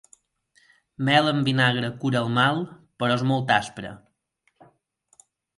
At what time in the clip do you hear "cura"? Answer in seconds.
2.05-2.21